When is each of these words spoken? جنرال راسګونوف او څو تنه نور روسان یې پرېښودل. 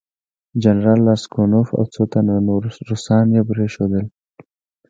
جنرال 0.63 0.99
راسګونوف 1.07 1.67
او 1.77 1.83
څو 1.93 2.01
تنه 2.11 2.35
نور 2.47 2.63
روسان 2.89 3.25
یې 3.35 3.41
پرېښودل. 3.49 4.05